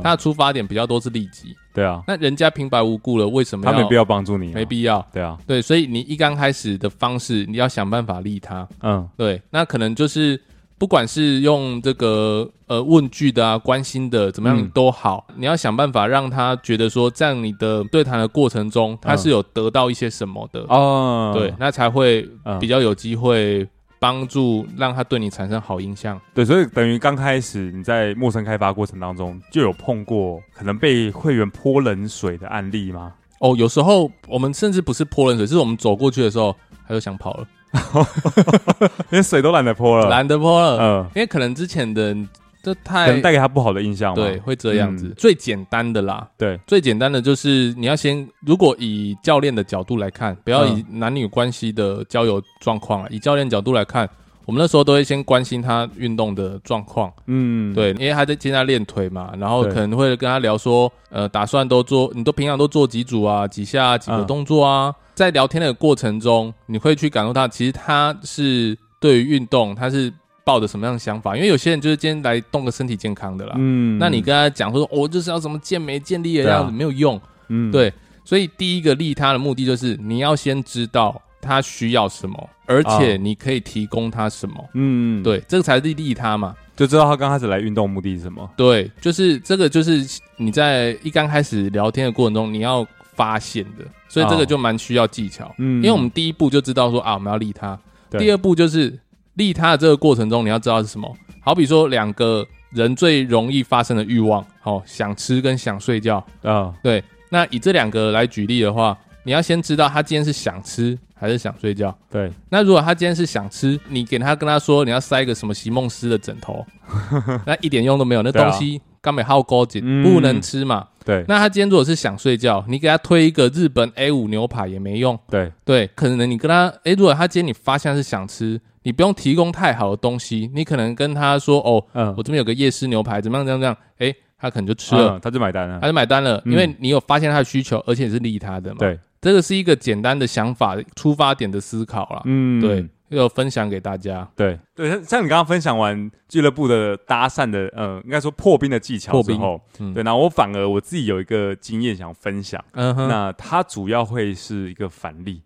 [0.02, 1.54] 他的出发点比较多是利己。
[1.72, 4.48] 对啊，那人家平白无故了，为什么他没必要帮助你？
[4.52, 5.06] 没必要。
[5.12, 8.66] 对啊，对，所以你一刚开始的方式，你要想办法利他。
[8.82, 10.40] 嗯，对，那可能就是。
[10.78, 22.28] 不管是用这个呃问句的啊，关心的怎么样都好，嗯、你要想办法让他觉得说，在你的对谈的过程中，他是有得到一些什么的哦，对，那才会
[22.60, 26.20] 比较有机会帮助让他对你产生好印象。
[26.32, 33.14] 对，所以等于刚开始你在陌生开发过程当中就有碰过可能被会员泼冷水的案例吗？
[33.40, 36.54] 哦，有时候我们甚至不是泼冷水，是我们走过去的时候
[36.86, 37.46] 他就想跑了。
[39.10, 40.78] 连水都懒得泼了，懒得泼了。
[40.80, 42.16] 嗯，因为可能之前的
[42.62, 44.16] 这太可能带给他不好的印象嘛。
[44.16, 45.06] 对，会这样子。
[45.06, 54.08] 嗯、最简单的啦，对，最简单的就是你要先，如果以教练的角度来看，不要以男女关系的交友状况啊，以教练角度来看，
[54.44, 57.12] 我们那时候都会先关心他运动的状况。
[57.26, 64.94] 嗯，对，因为他在现在练腿嘛，然后可能会跟他聊说，呃，打算都做，你都平常都做几组啊，几下几个动作啊。
[65.18, 70.12] 嗯在聊天的过程中，你会去感受到，其实他是对于运动，他是
[70.44, 71.34] 抱着什么样的想法？
[71.34, 77.92] 因为有些人就是今天来动个身体健康的啦，嗯，那你跟他讲说，我、哦、就是要什么健美健力的这样子，没有用，嗯，对。
[78.24, 88.48] 所以第一个利他的目的就是你要先知道他需要什么，而且你可以提供他什么，嗯，对，这个才是利他嘛，就知道他刚开始来运动目的是什么。
[88.56, 92.86] 对，就是这个，就是你在一刚开始聊天的过程中，你要。
[93.18, 97.78] 发现的，所以这个就蛮需要技巧，嗯，因为我们第一步就知道说啊，我们要利他，
[98.12, 98.98] 第二步就是
[99.34, 116.64] 利他的这个过程中，你要知道是什么，好比说两个人最容易发生的欲望，哦，想吃跟想睡觉，啊、哦，对，那以这两个来举例的话，你要先知道他今天是想吃还是想睡觉，对，那如果他今天是想吃，你给他跟他说你要塞一个什么席梦思的枕头，
[117.44, 120.86] 那一点用都没有，那东西根本耗高级，不能吃嘛。
[121.04, 125.18] 对，那他今天如果是想睡觉，你给他推一个日本 A 五牛排也没用。
[125.30, 138.76] 对对，可能你跟他，诶，如果他今天你发现是想吃，你不用提供太好的东西，你可能跟他说，哦，嗯，我这边有个夜市牛排，怎么样，这样这样，诶，他可能就吃了，嗯、他就买单了，他就买单了，嗯、因为你有发现他的需求，而且是利他的嘛。
[138.80, 142.22] 对，这个是一个简单的想法出发点的思考啦。
[142.26, 142.86] 嗯，对。
[143.08, 144.58] 要分享给大家，对。
[144.74, 155.42] 对，像你刚刚分享完俱乐部的搭讪的，呃，应该说破冰的技巧之后，嗯、对，那我反而我自己有一个经验想分享，嗯哼，那它主要会是一个反例，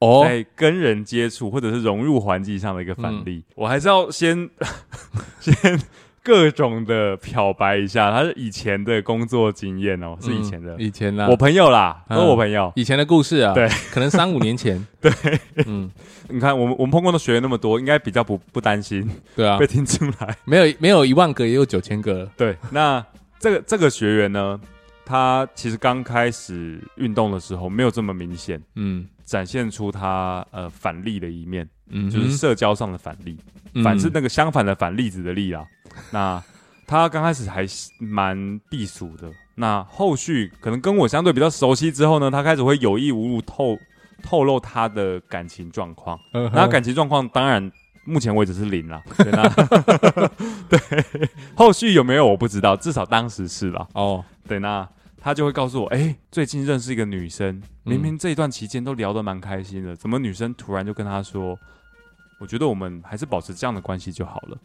[0.00, 4.48] 哦，在跟人接触或者是融入环境上的一个反例，嗯、我还是要先
[5.40, 5.54] 先
[6.26, 15.12] 各种的漂白一下，他是以前的工作经验哦，是以前的，以前的，我朋友啦，都是我朋友，以前的故事啊，对，可能三五年前， 对，
[15.66, 15.88] 嗯，
[16.28, 23.04] 你看我们我们碰过的学员那么多，应该比较不不担心，对啊，被听出来，没有没有一万个，也有九千个，对，那
[23.38, 24.60] 这个这个学员呢，
[25.04, 33.36] 他其实刚开始运动的时候没有这么明显，嗯，展现出他呃反例的一面，嗯，就是社交上的反例，
[33.82, 35.64] 反是那个相反的反例子的例啊。
[36.12, 36.42] 那
[36.86, 37.66] 他刚开始还
[37.98, 43.78] 蛮避暑的，那后续可能跟我相对比较熟悉之后呢，他开始会有意无意透
[44.22, 46.18] 透露他的感情状况。
[46.32, 47.70] 那他感情状况当然
[48.04, 49.02] 目前为止是零啦。
[49.18, 49.48] 对，那
[50.68, 53.86] 对， 后续有没有我不知道，至少当时是啦。
[53.94, 54.88] 哦，对，那
[55.26, 61.58] 他就会告诉我，哎、欸，最近认识一个女生，明明这一段期间都聊得蛮开心的，怎么女生突然就跟他说，
[62.38, 64.56] 我觉得我们还是保持这样的关系就好了。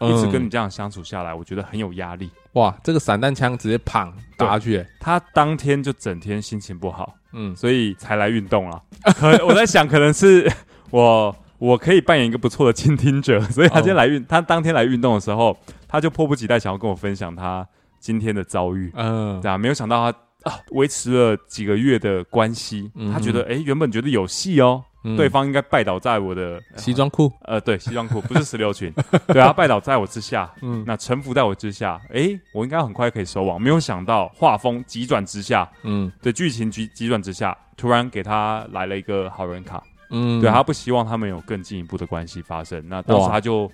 [0.00, 2.28] 一直跟你这样相处下来，我觉得很有压力。
[2.54, 8.82] 哇，这个散弹枪直接砰打下去，他当天就整天心情不好，嗯，所以才来运动啊。
[9.14, 10.50] 可 我在想，可能是
[10.90, 17.64] 我我可以扮演一个不错的倾听者，所以他今天来运，他当天来运动的时候，他就迫不及待想要跟我分享他
[17.98, 18.90] 今天的遭遇。
[18.94, 24.82] 嗯，对啊，没有想到他啊，维持了几个月的关系，他觉得哎，原本觉得有戏哦。
[25.04, 28.92] 嗯、对方应该拜倒在我的西装裤，呃，对，西装裤不是石榴裙，
[29.28, 39.80] 对啊，拜倒在我之下，嗯，那臣服在我之下，诶，我应该很快可以收网，没有想到画风急转直下，嗯，对，剧情急急转直下，突然给他来了一个好人卡。
[40.10, 42.82] 嗯，对，他不希望他们有更进一步的关系发生。
[42.88, 43.70] 那当时他就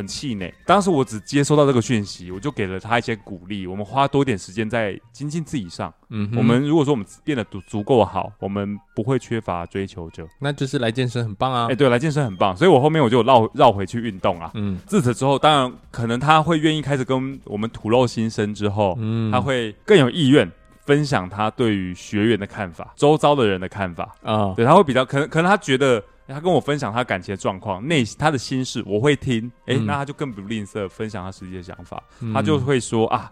[0.00, 0.52] 很很气馁。
[0.64, 3.66] 当时我只接收到这个讯息，我就给了他一些鼓励。
[3.66, 5.92] 我们花多点时间在精进自己上。
[6.08, 10.26] 嗯，我们如果说我们变得足足够好，我们不会缺乏追求者。
[10.40, 11.68] 那就是来健身很棒啊！
[11.70, 12.56] 哎，对，来健身很棒。
[12.56, 14.50] 所以我后面我就绕绕回去运动啊。
[14.54, 20.50] 嗯，自此之后，当然可能他会愿意开始跟我们吐露心声之后，嗯，他会更有意愿。
[20.90, 24.12] 分享他对于学员的看法，周遭的人的看法。
[24.24, 24.56] 啊，oh.
[24.56, 33.30] 对，他会比较可能，可能他觉得他跟我分享他感情的状况，内他的心事，我会听，哎、那他就更不吝啬分享他实际的想法，嗯、他就会说啊，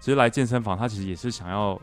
[0.00, 1.78] 其实来健身房，他其实也是想要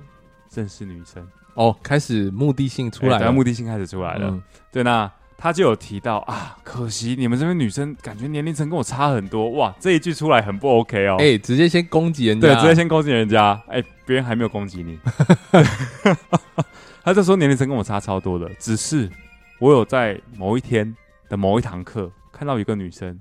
[0.56, 1.22] 认识女生。
[1.54, 5.12] 哦，oh, 开始目的性出来了，欸、目的性开始出来了，嗯、对，那。
[5.44, 11.16] 他就有提到啊，可惜你们这边女生感觉年龄层跟我差很多哇，这一句出来很不 OK 哦。
[11.18, 13.60] 哎、欸，直接先攻击人家，对，直接先攻击人家。
[13.68, 15.00] 哎、欸，别人还没有攻击你，
[17.04, 19.10] 他就说年龄层跟我差超多的，只是
[19.58, 20.96] 我有在某一天
[21.28, 23.20] 的某一堂课看到一个女生，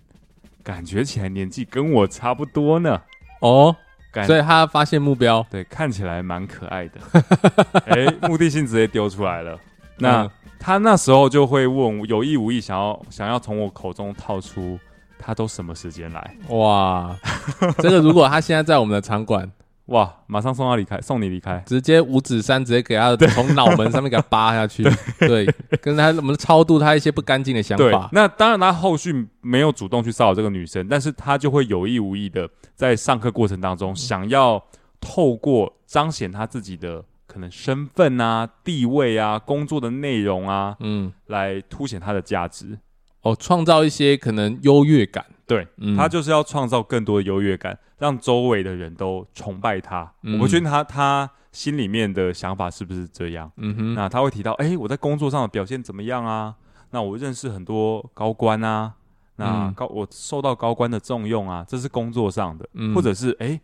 [0.62, 3.00] 感觉起来年纪跟我差不多呢。
[3.40, 3.74] 哦，
[4.12, 7.00] 感所以他发现目标，对，看起来蛮可爱的。
[7.86, 9.58] 哎、欸，目的性直接丢出来了，
[10.00, 10.22] 那。
[10.22, 10.30] 嗯
[10.62, 14.78] 他那时候就会问，有意无意想要想要从我口中套出
[15.18, 16.36] 他都什么时间来？
[16.48, 17.16] 哇，
[17.80, 19.50] 这个如果他现在在我们的场馆，
[19.86, 24.82] 哇，马上送他离开，送你离开，直接五指山直接给他从脑门上面给他扒下去，
[25.20, 28.10] 对，对，跟他我们超度他一些不干净的想法。
[28.12, 34.62] 那当然，他后续没有主动去骚扰这个女生，但是他就会有意无意的在上课过程当中，想要
[35.00, 37.02] 透过彰显他自己的。
[37.30, 42.76] 可能身份啊、地位啊、工作的内容啊，嗯，来凸显他的价值
[43.22, 45.24] 哦，创造一些可能优越感。
[45.46, 50.12] 对，嗯、他就是要创造更多的优越感，让周围的人都崇拜他。
[50.24, 53.48] 嗯、我不确定他他心里面的想法是不是这样。
[53.58, 56.56] 嗯哼，那他会提到，哎、欸，我在工作上的表现怎么样啊？
[56.90, 58.94] 那我认识很多高官啊，
[59.36, 63.60] 那高、嗯、我受到高官的重用啊，这是工作上的，嗯、或者是哎、欸，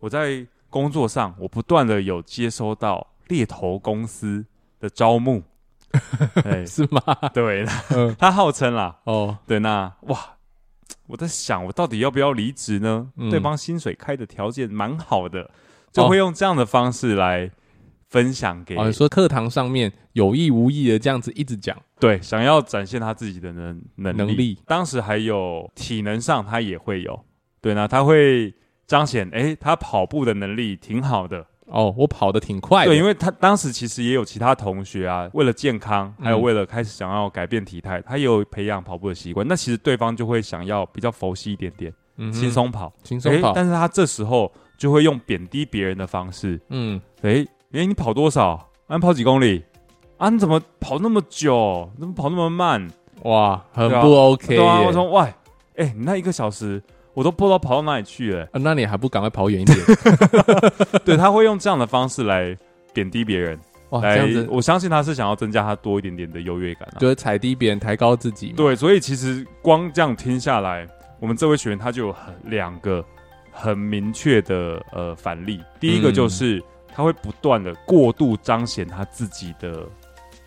[0.00, 0.44] 我在。
[0.76, 4.44] 工作上，我不断的有接收到猎头公司
[4.78, 5.42] 的招募，
[6.44, 7.00] 欸、 是吗？
[7.32, 10.36] 对，嗯、 他号称啦，哦，对，那哇，
[11.06, 13.10] 我在想，我到底要不要离职呢？
[13.16, 15.50] 嗯、对方薪水开的条件蛮好的，
[15.90, 17.50] 就会用这样的方式来
[18.10, 24.58] 分享给，哦、说课堂上面有意无意的这样子一直讲，对，想要展现他自己的能能力，能力。
[24.66, 27.24] 当时还有体能上他也会有，
[27.62, 28.52] 对，那他会。
[28.86, 32.90] 彰显，哎，他跑步的能力挺好的哦，我跑得挺快的。
[32.90, 39.44] 对，因为他当时其实也有其他同学啊，为了健康，还有为了开始想要改变体态，嗯、他也有培养跑步的习惯。
[39.48, 43.52] 那其实对方就会想要比较佛系一点点，嗯，轻松跑，轻松跑。
[43.52, 48.70] 但是他这时候就会用贬低别人的方式，嗯，哎，哎，你跑多少？
[48.86, 49.64] 啊，跑几公里？
[50.18, 51.90] 啊，你怎么跑那么久？
[51.98, 52.88] 怎么跑那么慢？
[53.24, 54.56] 哇，很不 OK。
[54.56, 55.34] 对啊，我说，喂，
[55.74, 56.80] 哎，你那一个小时。
[57.16, 59.78] 我都不知道跑到哪里去了，啊，那你还不赶快跑远一点？
[61.02, 62.54] 对，他会用这样的方式来
[62.92, 63.58] 贬低别人，
[63.88, 68.52] 哇，来这样子，我相信他是想要增加他多一点点的优越感，就是踩低别人，抬高自己。
[68.54, 70.86] 对，所以其实光这样听下来，
[71.18, 73.02] 我们这位学员他就有很两个
[73.50, 75.62] 很明确的呃反例。
[75.80, 76.62] 第一个就是
[76.94, 79.86] 他会不断的过度彰显他自己的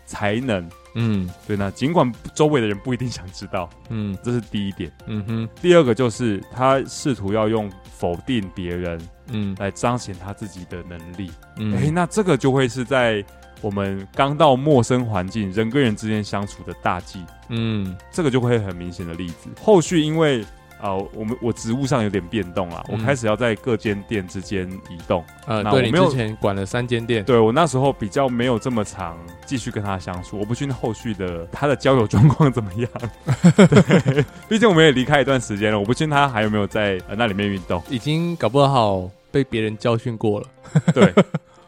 [0.06, 0.70] 才能。
[0.94, 5.48] 嗯，对，那尽管周围的人不一定想知道，嗯，这是第一点，嗯哼。
[5.60, 13.24] 第二个就是他试图要用否定别人，嗯，来彰显他自己的能力，嗯，哎，那这个就会是在
[13.60, 19.48] 我们刚到陌生环境，人跟人之间相处的大忌，嗯，这个就会很明显的例子。
[19.62, 20.44] 后续因为。
[20.80, 25.24] 啊、呃，我们我职务上有点变动啊，嗯、我开始要在各间店之间移动。
[25.46, 32.90] 呃，那我没有，之前管了三间店，对我那时候比较没有这么长继续跟他相处，我不确定后续的他的交友状况怎么样。
[33.68, 40.46] 对，毕竟我们也离开一段时间了，我不确定他还有没有在、呃、那里面运动，已经搞不好被别人教训过了。
[40.94, 41.12] 对，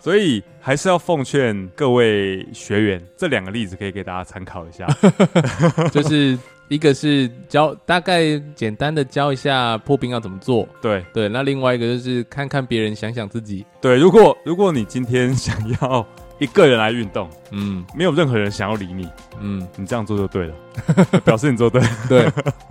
[0.00, 4.86] 所以还是要奉劝各位学员，这两个例子可以给大家参考一下，
[5.92, 6.38] 就是。
[6.72, 11.28] 一个是教大概简单的教一下破冰要怎么做，对对。
[11.28, 13.62] 那另外一个就是看看别人，想想自己。
[13.78, 16.06] 对，如果如果你今天想要
[16.38, 19.06] 一个人来运动，嗯，没有任何人想要理你，
[19.38, 20.54] 嗯，你这样做就对了，
[21.26, 22.26] 表示你做对，对，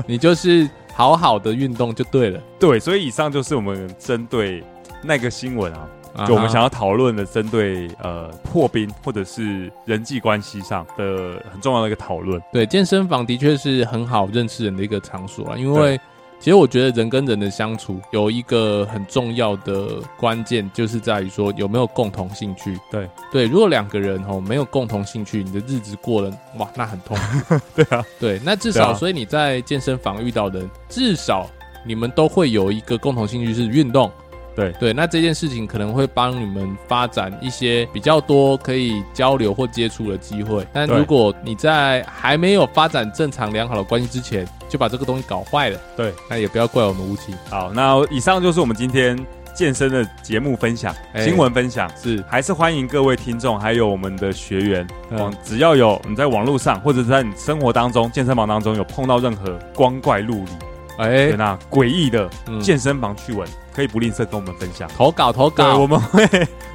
[0.07, 2.41] 你就是好好的运动就对了。
[2.59, 4.63] 对，所以以上就是我们针对
[5.03, 5.87] 那个新闻啊。
[6.27, 12.41] 就我们想要讨论的，针对呃破冰或者是人际关系上的很重要的一个讨论。
[12.51, 15.99] 对，健身房的确是很好认识人的一个场所啊，因为
[16.39, 22.77] 其实我觉得人跟人的相处有一个很重要的关键，就是在于说有没有共同兴趣。
[22.89, 27.15] 对对，如果两个人哦没有共同兴趣，你的日子过了哇，那很痛。
[27.75, 31.47] 对啊，对，那至少所以你在健身房遇到的，至少
[31.85, 34.11] 你们都会有一个共同兴趣是运动。
[34.55, 34.71] 对。
[34.79, 40.65] 对，那这件事情可能会帮你们发展一些比较多可以交流或接触的机会。
[40.73, 47.35] 但如果你在还没有发展正常良好的关系之前，就把这个东西搞坏了，对，那也不要怪我们无情。
[47.49, 49.17] 好，那以上就是我们今天
[49.53, 51.89] 健身的节目分享，欸、新闻分享。
[51.97, 60.51] 是，还是欢迎各位听众还有我们的学员，嗯，只要有你在网络上或者在你生活当中健身房当中有碰到任何光怪陆离，
[60.97, 62.29] 哎、欸，那诡异的
[62.61, 63.47] 健身房趣闻。
[63.47, 66.27] 嗯可以不吝啬跟我们分享，投稿投稿，我们会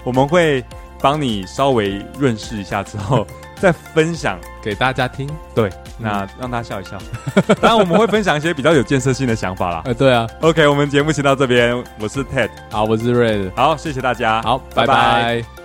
[0.02, 0.64] 我们会
[0.98, 3.26] 帮你稍微润饰一下之后
[3.60, 5.28] 再分享给大家听。
[5.54, 6.96] 对，那让大家笑一笑。
[7.60, 9.82] 当然我们会分享一些比较有建设性的想法啦。
[9.84, 10.26] 呃，对啊。
[10.40, 14.86] OK，我们节目先到这边，我是 Ted，好，我是 Red，好，谢谢大家，好，拜拜。
[14.86, 15.55] 拜拜。